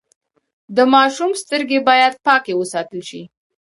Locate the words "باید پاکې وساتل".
1.87-3.01